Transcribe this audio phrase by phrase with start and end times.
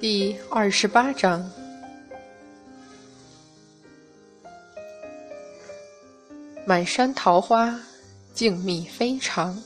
[0.00, 1.44] 第二十八章，
[6.64, 7.76] 满山桃花，
[8.32, 9.60] 静谧非常。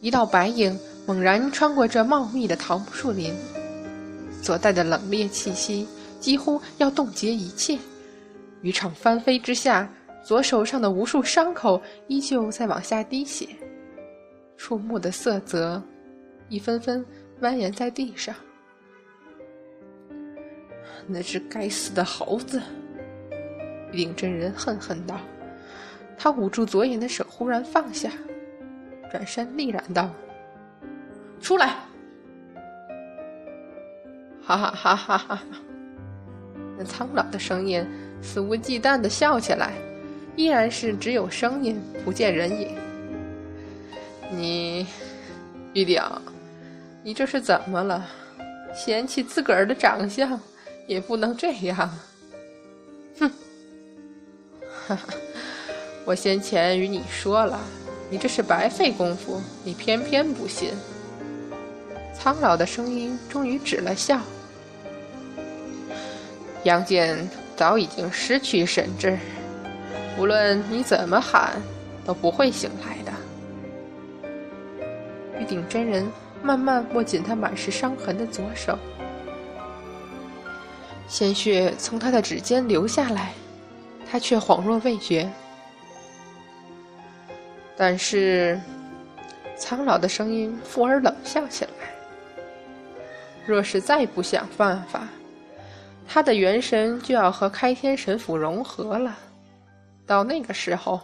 [0.00, 0.74] 一道白影
[1.06, 3.34] 猛然穿过这茂密的桃木树林，
[4.42, 5.86] 所带的冷冽气息
[6.18, 7.78] 几乎要冻结一切。
[8.62, 9.86] 渔场翻飞之下，
[10.24, 11.78] 左手上的无数伤口
[12.08, 13.46] 依旧在往下滴血，
[14.56, 15.82] 触目的色泽
[16.48, 17.04] 一分分。
[17.40, 18.34] 蜿蜒在地上，
[21.06, 22.60] 那只该死的猴子！
[23.92, 25.18] 令真人恨恨道。
[26.18, 28.10] 他捂住左眼的手忽然放下，
[29.10, 30.10] 转身厉然道
[31.40, 31.76] ：“出来！”
[34.44, 35.42] 哈哈哈哈哈哈！
[36.76, 37.86] 那苍老的声音
[38.20, 39.72] 肆无忌惮的笑起来，
[40.36, 42.76] 依然是只有声音不见人影。
[44.30, 44.86] 你，
[45.72, 46.02] 玉鼎。
[47.02, 48.06] 你这是怎么了？
[48.74, 50.38] 嫌弃自个儿的长相，
[50.86, 51.90] 也不能这样。
[53.18, 53.30] 哼！
[54.86, 55.14] 哈哈，
[56.04, 57.58] 我先前与你说了，
[58.10, 60.72] 你这是白费功夫，你偏偏不信。
[62.12, 64.20] 苍老的声音终于止了笑。
[66.64, 69.18] 杨戬早已经失去神智，
[70.18, 71.60] 无论你怎么喊，
[72.04, 73.12] 都不会醒来的。
[75.40, 76.06] 玉鼎真人。
[76.42, 78.78] 慢慢握紧他满是伤痕的左手，
[81.06, 83.32] 鲜血从他的指尖流下来，
[84.10, 85.30] 他却恍若未觉。
[87.76, 88.60] 但是，
[89.56, 91.70] 苍老的声音附而冷笑起来
[93.46, 95.08] ：“若是再不想办法，
[96.06, 99.16] 他的元神就要和开天神斧融合了，
[100.06, 101.00] 到那个时候，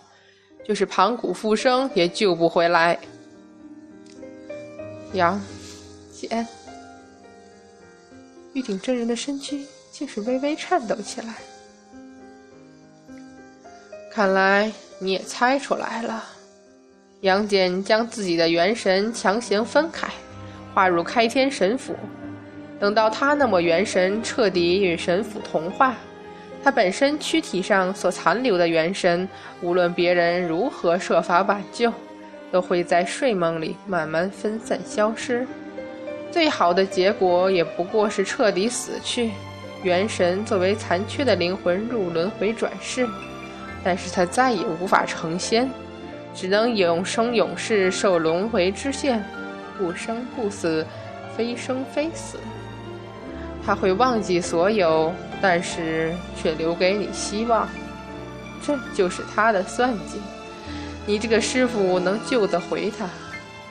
[0.65, 2.99] 就是盘古复生也救不回来。”
[5.13, 5.41] 杨
[6.13, 6.47] 戬，
[8.53, 11.35] 玉鼎真人的身躯竟是微微颤抖起来。
[14.11, 16.25] 看来你也猜出来了，
[17.21, 20.09] 杨戬将自己的元神强行分开，
[20.75, 21.95] 化入开天神斧。
[22.79, 25.97] 等到他那抹元神彻底与神斧同化，
[26.63, 29.27] 他本身躯体上所残留的元神，
[29.63, 31.91] 无论别人如何设法挽救。
[32.53, 35.47] 都会在睡梦里慢慢分散消失，
[36.31, 39.31] 最好的结果也不过是彻底死去，
[39.83, 43.09] 元神作为残缺的灵魂入轮回转世，
[43.83, 45.69] 但是他再也无法成仙，
[46.35, 49.25] 只能永生永世受轮回之限，
[49.77, 50.87] 不生不死，
[51.37, 52.39] 非生非死。
[53.65, 57.69] 他会忘记所有，但是却留给你希望，
[58.65, 60.21] 这就是他的算计。
[61.07, 63.09] 你这个师傅能救得回他，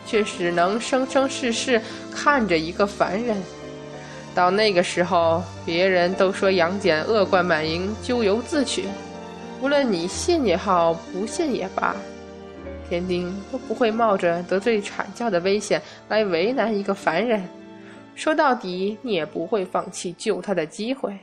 [0.06, 3.38] 却只能生生世世看着一个凡人。
[4.34, 8.86] 到那个时候，别人都说杨戬恶贯满盈、咎由自取，
[9.62, 11.96] 无论你信也好，不信也罢，
[12.90, 17.42] 天丁都不会冒着得罪阐教的危险来为难一个凡人。
[18.14, 21.18] 说到底，你也不会放弃救他的机会，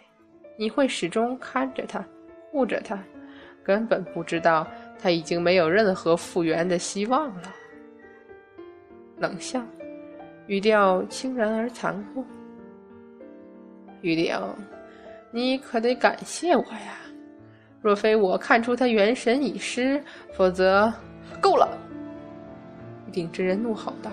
[0.58, 2.04] 你会始终看着他，
[2.50, 2.98] 护着他，
[3.64, 4.66] 根本不知道。
[5.02, 7.52] 他已经没有任何复原的希望了。
[9.18, 9.60] 冷笑，
[10.46, 12.24] 语调轻然而残酷。
[14.00, 14.38] 玉鼎，
[15.32, 17.00] 你可得感谢我呀！
[17.80, 20.00] 若非我看出他元神已失，
[20.34, 20.92] 否则……
[21.40, 21.68] 够了！
[23.08, 24.10] 玉鼎真人怒吼道：“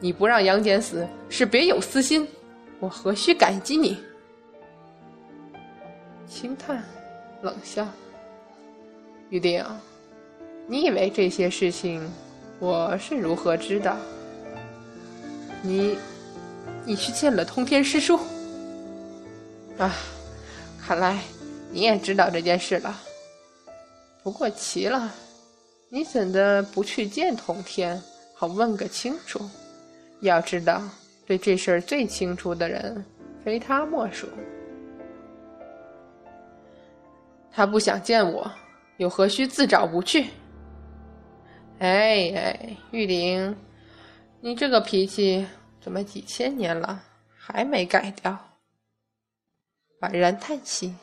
[0.00, 2.28] 你不让杨戬死，是别有私心，
[2.78, 3.96] 我何须感激你？”
[6.26, 6.82] 轻叹，
[7.40, 7.86] 冷笑。
[9.30, 9.64] 玉鼎，
[10.66, 12.02] 你以为这些事情
[12.58, 13.96] 我是如何知道？
[15.62, 15.96] 你，
[16.84, 18.18] 你去见了通天师叔
[19.78, 19.94] 啊？
[20.80, 21.22] 看来
[21.70, 23.00] 你也知道这件事了。
[24.24, 25.14] 不过奇了，
[25.88, 28.02] 你怎的不去见通天，
[28.34, 29.48] 好问个清楚？
[30.22, 30.82] 要知道，
[31.24, 33.04] 对这事儿最清楚的人，
[33.44, 34.26] 非他莫属。
[37.52, 38.50] 他不想见我。
[39.00, 40.26] 又何须自找不去？
[41.78, 43.56] 哎哎，玉玲，
[44.42, 45.46] 你这个脾气
[45.80, 47.02] 怎么几千年了
[47.34, 48.36] 还没改掉？
[50.00, 50.94] 婉然叹息。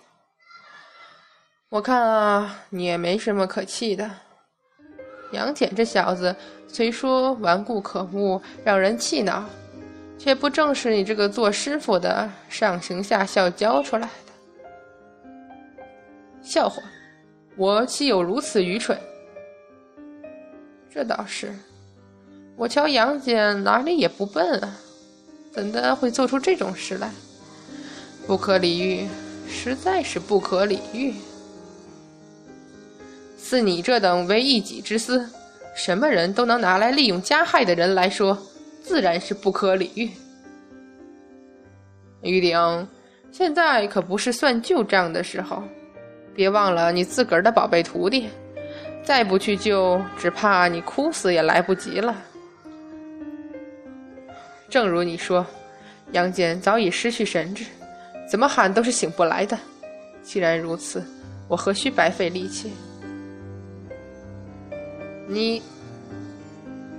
[1.69, 4.07] 我看啊，你也没什么可气的。
[5.31, 6.35] 杨戬这小子
[6.67, 9.43] 虽说顽固可恶，让人气恼，
[10.19, 15.33] 却不正是你这个做师傅的上行下效教出来的？
[16.43, 16.79] 笑话！
[17.57, 18.95] 我岂有如此愚蠢？
[20.93, 21.51] 这倒是，
[22.55, 24.77] 我瞧杨戬哪里也不笨啊，
[25.51, 27.11] 怎的会做出这种事来？
[28.27, 29.07] 不可理喻，
[29.47, 31.15] 实在是不可理喻。
[33.37, 35.27] 似你这等为一己之私，
[35.75, 38.37] 什么人都能拿来利用加害的人来说，
[38.83, 40.11] 自然是不可理喻。
[42.21, 42.87] 玉鼎，
[43.31, 45.63] 现在可不是算旧账的时候，
[46.37, 48.29] 别忘了你自个儿的宝贝徒弟，
[49.03, 52.15] 再不去救，只怕你哭死也来不及了。
[54.69, 55.43] 正如你说，
[56.11, 57.65] 杨戬早已失去神智，
[58.29, 59.57] 怎么喊都是醒不来的。
[60.21, 61.03] 既然如此，
[61.47, 62.71] 我何须白费力气？
[65.27, 65.59] 你，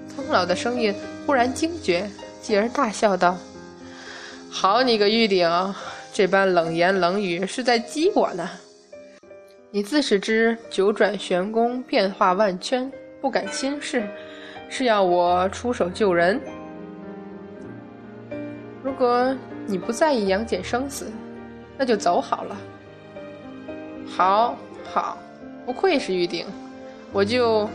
[0.09, 0.93] 苍老的声音
[1.25, 2.11] 忽然惊觉，
[2.43, 3.39] 继而大笑道
[4.51, 5.49] ：“好你个玉鼎，
[6.13, 8.51] 这般冷言冷语是在激我呢。
[9.71, 14.03] 你自是知九转玄功变化万圈，不敢轻视，
[14.71, 16.41] 是要我出手救人？
[18.83, 19.37] 如果
[19.67, 21.13] 你不在意杨戬生死，
[21.77, 22.57] 那就走好了。
[24.07, 24.57] 好，
[24.91, 25.19] 好，
[25.67, 26.47] 不愧是玉鼎，
[27.13, 27.69] 我就……”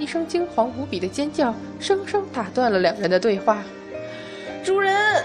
[0.00, 3.62] 一声惊惶无比的尖叫，生生打断了两人的对话。
[4.64, 5.22] 主人，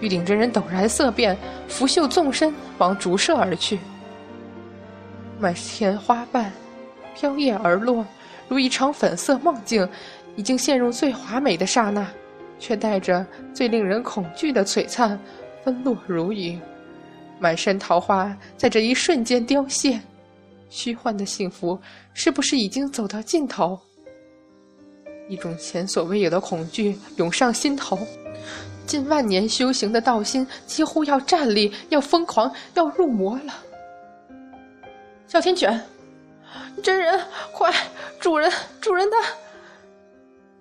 [0.00, 1.36] 玉鼎真人陡然色变，
[1.68, 3.78] 拂袖纵身往竹舍而去。
[5.38, 6.52] 满天花瓣
[7.14, 8.04] 飘曳而落，
[8.48, 9.88] 如一场粉色梦境，
[10.36, 12.06] 已经陷入最华美的刹那，
[12.58, 15.18] 却带着最令人恐惧的璀璨，
[15.62, 16.58] 纷落如雨。
[17.38, 20.00] 满山桃花在这一瞬间凋谢。
[20.68, 21.78] 虚幻的幸福
[22.14, 23.78] 是不是已经走到尽头？
[25.28, 27.98] 一种前所未有的恐惧涌上心头，
[28.90, 33.54] 近万年修行的道心几乎要站立，要疯狂，要入魔了。
[35.28, 35.80] 哮天犬，
[36.82, 37.20] 真人，
[37.52, 37.72] 快！
[38.18, 38.50] 主人，
[38.80, 39.16] 主人的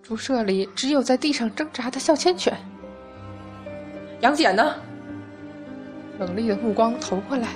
[0.04, 2.56] 竹舍里只有在地上挣扎的哮天犬。
[4.22, 4.76] 杨戬呢？
[6.20, 7.48] 冷厉的目光投过来。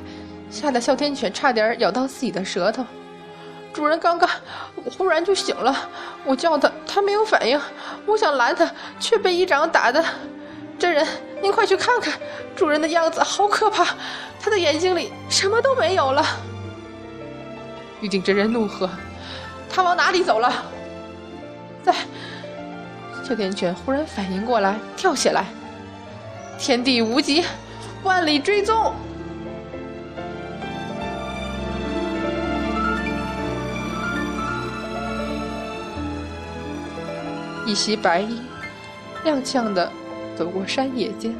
[0.49, 2.83] 吓得哮天犬差点咬到自己的舌头。
[3.71, 4.27] 主人刚刚
[4.97, 5.87] 忽然就醒了，
[6.25, 7.61] 我叫他，他没有反应。
[8.07, 8.67] 我想拦他，
[8.99, 10.03] 却被一掌打的。
[10.79, 11.07] 真人，
[11.41, 12.13] 您快去看看，
[12.55, 13.95] 主人的样子好可怕，
[14.39, 16.25] 他的眼睛里什么都没有了。
[18.01, 18.89] 玉鼎真人怒喝
[19.71, 20.65] ：“他往哪里走了？”
[21.83, 21.93] 在。
[23.23, 25.45] 哮天犬忽然反应过来，跳起来
[26.59, 27.45] ：“天地无极，
[28.03, 28.93] 万里追踪。”
[37.65, 38.41] 一袭白衣，
[39.23, 39.89] 踉跄的
[40.35, 41.33] 走过山野间，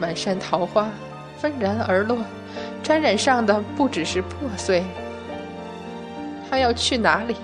[0.00, 0.90] 满山桃花
[1.38, 2.18] 纷然而落，
[2.82, 4.84] 沾染上的不只是破碎。
[6.48, 7.36] 他要去哪里？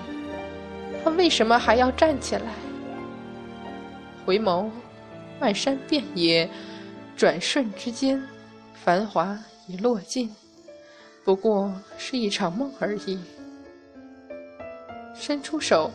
[1.03, 2.41] 他为什么还要站起来？
[4.25, 4.69] 回眸，
[5.39, 6.49] 漫山遍野，
[7.15, 8.21] 转瞬之间，
[8.73, 9.37] 繁华
[9.67, 10.33] 已落尽，
[11.25, 13.19] 不过是一场梦而已。
[15.13, 15.91] 伸出手，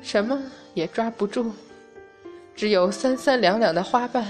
[0.00, 0.40] 什么？
[0.74, 1.52] 也抓不住，
[2.56, 4.24] 只有三三两两的花瓣，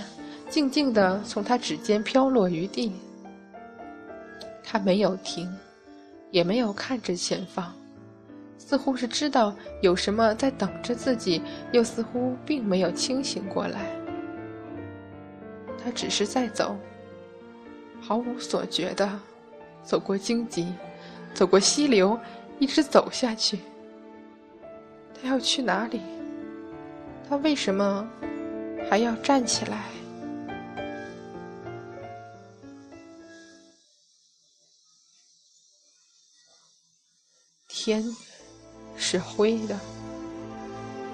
[0.50, 2.92] 静静地从他指尖飘落于地。
[4.64, 5.48] 他没有停，
[6.32, 7.72] 也没有看着前方，
[8.58, 13.86] 似乎是知道有什么在等着自己，又似乎并没有清醒过来。
[15.82, 16.76] 他只是在走，
[18.00, 19.08] 毫无所觉的
[19.84, 20.66] 走过荆棘，
[21.32, 22.18] 走过溪流，
[22.58, 23.60] 一直走下去。
[25.14, 26.00] 他要去哪里？
[27.28, 28.08] 他为什么
[28.88, 29.82] 还要站起来？
[37.68, 38.04] 天
[38.96, 39.78] 是灰的，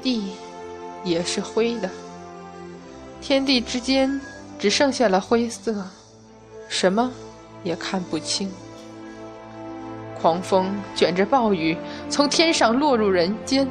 [0.03, 0.33] 地
[1.03, 1.91] 也是灰的，
[3.21, 4.21] 天地之间
[4.59, 5.85] 只剩下了灰色，
[6.69, 7.11] 什么
[7.65, 8.51] 也看不清。
[10.21, 11.77] 狂风卷着暴雨
[12.09, 13.67] 从天上落入人间。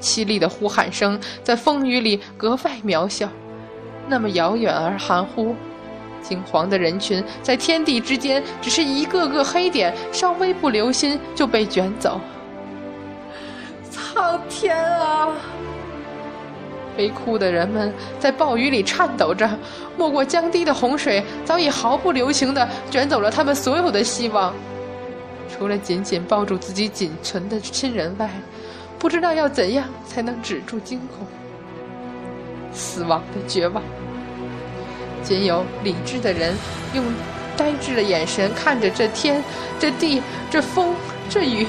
[0.00, 3.28] 凄厉的呼喊声在风雨里格外渺小，
[4.08, 5.54] 那么遥远而含糊。
[6.22, 12.20] 惊惶的人群在天地之间，只是一个个黑点，稍微不留心就被卷走。
[13.90, 15.28] 苍天啊！
[16.96, 19.48] 悲哭的人们在暴雨里颤抖着，
[19.96, 24.52] 没过江堤的洪水早已毫不留情地卷走了他们所有的希望，
[25.48, 28.28] 除了紧紧抱住自己仅存的亲人外。
[29.00, 31.26] 不知道要怎样才能止住惊恐，
[32.70, 33.82] 死亡的绝望。
[35.22, 36.54] 仅有理智的人
[36.92, 37.02] 用
[37.56, 39.42] 呆滞的眼神看着这天、
[39.78, 40.94] 这地、这风、
[41.30, 41.66] 这雨，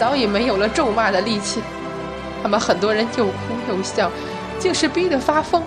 [0.00, 1.60] 早已没有了咒骂的力气。
[2.42, 3.32] 他们很多人又哭
[3.68, 4.10] 又笑，
[4.58, 5.62] 竟是逼得发疯。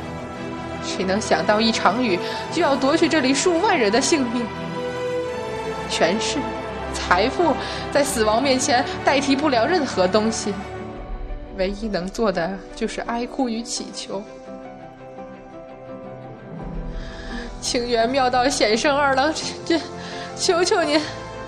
[0.83, 2.19] 谁能想到一场雨
[2.51, 4.43] 就要夺去这里数万人的性命？
[5.88, 6.39] 权势、
[6.95, 7.53] 财富
[7.91, 10.51] 在死亡面前代替不了任何东西，
[11.57, 14.21] 唯一能做的就是哀哭与祈求。
[17.62, 19.33] 清源妙道显圣二郎
[19.65, 19.79] 这，
[20.35, 21.01] 求求您，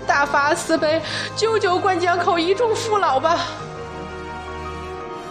[0.06, 1.00] 大发慈悲，
[1.36, 3.38] 救救灌江口一众父老吧！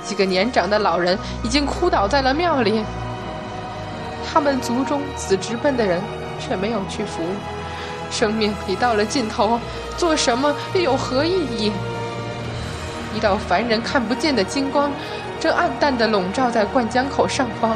[0.05, 2.85] 几个年长的老人已经哭倒在了庙里。
[4.25, 6.01] 他们族中子直奔的人
[6.39, 7.35] 却没有去服务，
[8.09, 9.59] 生命已到了尽头，
[9.97, 11.71] 做什么又有何意义？
[13.17, 14.91] 一道凡人看不见的金光，
[15.39, 17.75] 正暗淡地笼罩在灌江口上方，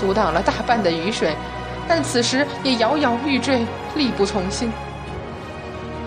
[0.00, 1.34] 阻挡了大半的雨水。
[1.88, 4.72] 但此时也摇摇欲坠，力不从心。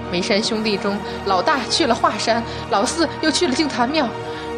[0.09, 4.07] 梅山兄弟中，老大去了华山，老四又去了净坛庙，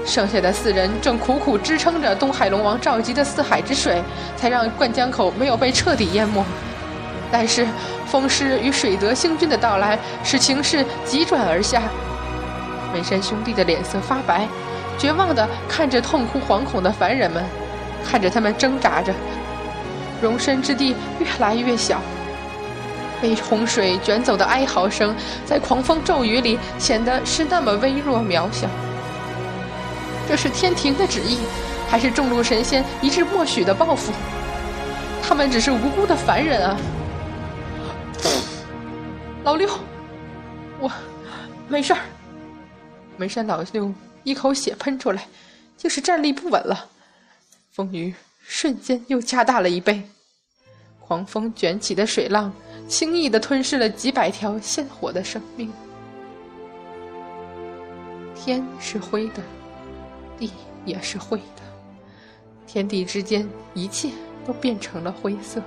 [0.06, 4.04] 剩下的四人正苦苦支撑着东海龙王召集的四海之水，
[4.38, 6.46] 才让灌江口没有被彻底淹没。
[7.32, 7.68] 但是
[8.06, 11.82] 风师与水德星君的到来，使情势急转而下。
[12.94, 14.48] 梅山兄弟的脸色发白，
[14.98, 17.44] 绝望地看着痛哭惶恐的凡人们，
[18.06, 19.14] 看着他们挣扎着。
[20.22, 22.02] 容身之地越来越小，
[23.22, 25.16] 被洪水卷走的哀嚎声，
[25.46, 28.68] 在狂风骤雨里显得是那么微弱渺小。
[30.28, 31.40] 这是天庭的旨意，
[31.90, 34.12] 还是众路神仙一致默许的报复？
[35.24, 36.78] 他们只是无辜的凡人啊！
[39.46, 39.70] 老六，
[40.80, 40.92] 我
[41.68, 42.00] 没事儿。
[43.20, 45.28] 梅山老六一口血喷出来，
[45.76, 46.90] 竟是站立不稳了。
[47.72, 48.16] 风雨。
[48.52, 50.02] 瞬间又加大了一倍，
[51.02, 52.52] 狂风卷起的水浪，
[52.88, 55.72] 轻易的吞噬了几百条鲜活的生命。
[58.34, 59.44] 天是灰的，
[60.40, 60.52] 地
[60.84, 61.62] 也是灰的，
[62.66, 64.10] 天地之间一切
[64.48, 65.62] 都变成了灰色。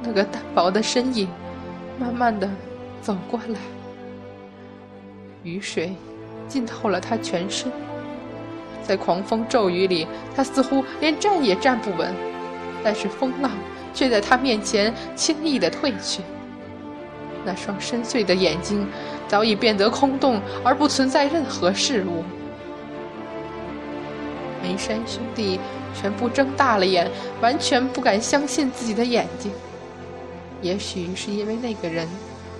[0.00, 1.28] 那个单薄的身影，
[1.98, 2.48] 慢慢的
[3.00, 3.58] 走过来，
[5.42, 5.94] 雨水
[6.48, 7.70] 浸透了他全身。
[8.82, 12.12] 在狂风骤雨里，他似乎连站也站不稳，
[12.82, 13.50] 但是风浪
[13.94, 16.20] 却在他面前轻易地退去。
[17.44, 18.86] 那双深邃的眼睛
[19.28, 22.24] 早已变得空洞，而不存在任何事物。
[24.62, 25.58] 梅山兄弟
[25.94, 29.50] 全部睁大了眼，完全不敢相信自己的眼睛。
[30.60, 32.08] 也许是因为那个人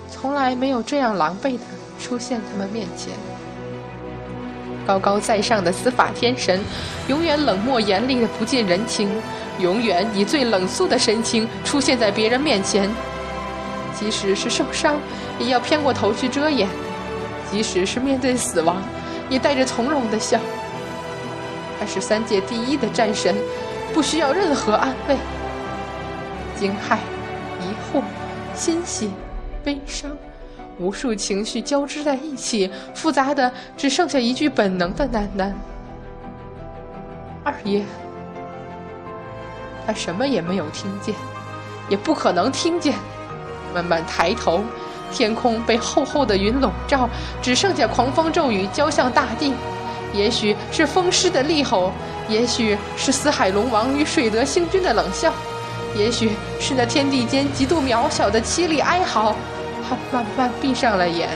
[0.09, 1.59] 从来没有这样狼狈的
[2.03, 3.13] 出现他们面前。
[4.85, 6.59] 高高在上的司法天神，
[7.07, 9.09] 永远冷漠严厉的不近人情，
[9.59, 12.89] 永远以最冷肃的神情出现在别人面前。
[13.97, 14.99] 即使是受伤，
[15.39, 16.67] 也要偏过头去遮掩；
[17.49, 18.75] 即使是面对死亡，
[19.29, 20.37] 也带着从容的笑。
[21.79, 23.33] 他是三界第一的战神，
[23.93, 25.15] 不需要任何安慰。
[26.57, 26.97] 惊骇、
[27.61, 28.01] 疑惑、
[28.53, 29.11] 欣喜、
[29.63, 30.11] 悲伤。
[30.79, 35.51] 无数情绪交织在一起，复杂的只剩下一句本能的喃喃
[37.43, 37.83] ：“二爷。”
[39.85, 41.13] 他什么也没有听见，
[41.89, 42.93] 也不可能听见。
[43.73, 44.63] 慢慢抬头，
[45.11, 47.09] 天空被厚厚的云笼罩，
[47.41, 49.53] 只剩下狂风骤雨浇向大地。
[50.13, 51.91] 也许是风狮的厉吼，
[52.29, 55.33] 也许是四海龙王与水德星君的冷笑，
[55.95, 59.35] 也许是那天地间极度渺小的凄厉哀嚎。
[59.87, 61.29] 他慢慢闭上了眼，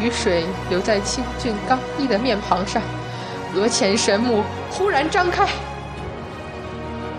[0.00, 2.82] 雨水流在清俊刚毅的面庞上，
[3.54, 5.46] 额前神目忽然张开，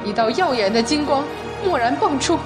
[0.03, 1.23] 一道耀眼的金光
[1.63, 2.37] 蓦然迸出，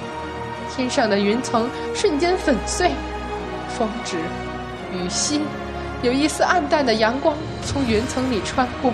[0.74, 2.90] 天上的云层瞬间粉碎，
[3.68, 4.18] 风止
[4.92, 5.40] 雨息，
[6.02, 8.92] 有一丝暗淡的阳光从云层里穿过，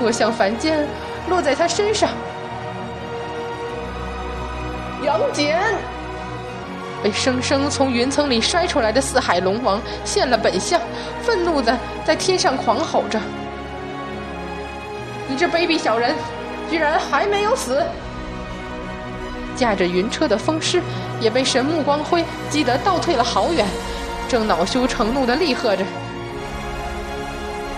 [0.00, 0.86] 落向凡间，
[1.28, 2.10] 落在他身上，
[5.02, 5.58] 杨戬。
[7.02, 10.80] 被生生从云层里摔出来的四海龙王现了本相，
[11.22, 13.20] 愤怒的在天上狂吼着
[15.28, 16.14] ：“你这卑鄙小人，
[16.70, 17.82] 居然还没有死！”
[19.56, 20.82] 驾着云车的风狮
[21.20, 23.66] 也被神目光辉击得倒退了好远，
[24.28, 25.84] 正恼羞成怒的厉喝着：“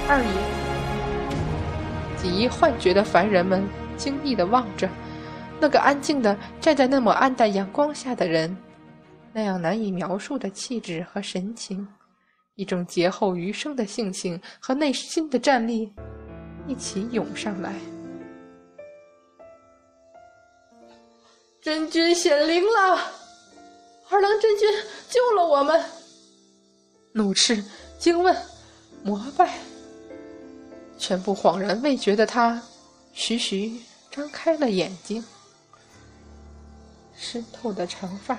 [0.08, 0.26] 二爷！”
[2.22, 3.64] 几亿幻觉的凡人们
[3.96, 4.88] 惊异的望着
[5.60, 8.56] 那个安静的站在那么暗淡阳光下的人。
[9.32, 11.86] 那样难以描述的气质和神情，
[12.54, 15.92] 一种劫后余生的性情和内心的战力，
[16.66, 17.74] 一起涌上来。
[21.62, 23.12] 真君显灵了，
[24.10, 24.68] 二郎真君
[25.08, 25.82] 救了我们！
[27.12, 27.62] 怒斥、
[27.98, 28.36] 惊问、
[29.04, 29.58] 膜拜，
[30.98, 32.60] 全部恍然未觉的他，
[33.12, 35.24] 徐徐张开了眼睛。
[37.14, 38.36] 湿透的长发，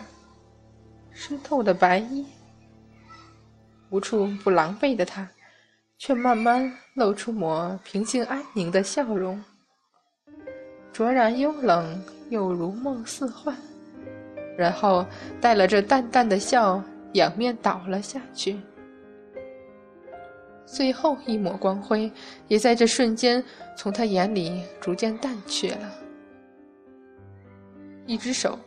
[1.13, 2.25] 湿透的白衣，
[3.89, 5.29] 无处不狼狈的他，
[5.97, 9.41] 却慢慢露出抹平静安宁的笑容，
[10.91, 13.55] 卓然幽冷，又如梦似幻。
[14.57, 15.05] 然后
[15.39, 18.59] 带了这淡淡的笑，仰面倒了下去。
[20.65, 22.11] 最后一抹光辉，
[22.47, 23.43] 也在这瞬间
[23.77, 25.91] 从他眼里逐渐淡去了。
[28.05, 28.57] 一只手。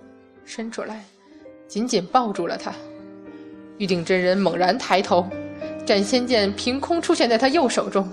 [0.48, 1.04] 伸出来，
[1.68, 2.72] 紧紧抱住了他。
[3.78, 5.26] 玉鼎真人猛然抬头，
[5.84, 8.08] 斩仙剑凭空出现在他右手中，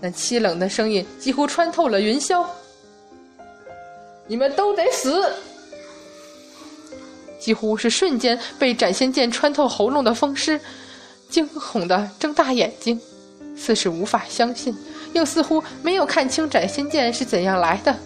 [0.00, 2.44] 那凄冷的声音几乎穿透了云霄
[4.28, 5.32] ：“你们都得死！”
[7.40, 10.60] 几乎是瞬间被斩仙剑穿透喉咙的风师，
[11.30, 13.00] 惊恐的睁大眼睛，
[13.56, 14.76] 似是无法相信，
[15.14, 17.96] 又似乎没有看清斩仙剑是怎样来的，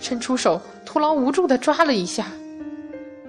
[0.00, 2.26] 伸出手徒劳无助的抓了一下。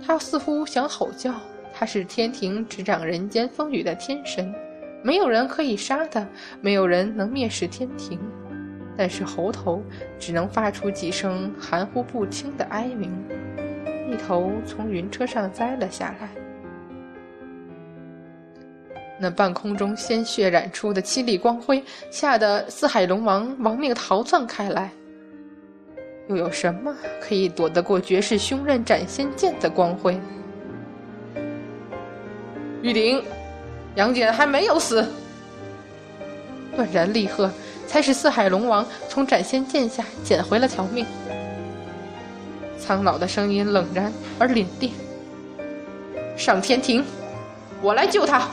[0.06, 1.34] 他似乎想吼叫，
[1.74, 4.54] 他是天庭执掌人间风雨的天神，
[5.04, 6.26] 没有人可以杀他，
[6.62, 8.20] 没有人能蔑视天庭。
[8.98, 9.84] 但是猴头
[10.18, 13.12] 只能发出几声含糊不清的哀鸣，
[14.10, 16.30] 一头从云车上栽了下来。
[19.20, 24.92] 那半空中鲜血染出的凄厉光辉，吓得四海龙王亡命逃窜开来。
[26.28, 30.20] 又有什么可以躲得过绝世凶刃斩仙剑的光辉？
[32.82, 33.24] 玉鼎，
[33.96, 35.06] 杨戬还没有死！
[36.76, 37.50] 断然厉喝，
[37.88, 41.06] 才使四海龙王从斩仙剑下捡回了条命。
[42.80, 44.92] 苍老的声音冷然而凛冽
[46.36, 47.04] ：“上天庭，
[47.82, 48.48] 我来救他。”